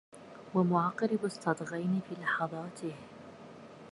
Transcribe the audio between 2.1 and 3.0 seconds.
لحظاته